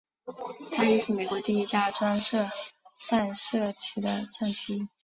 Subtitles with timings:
[0.75, 2.47] 它亦是美国第一架装设
[3.07, 4.87] 弹射椅的战机。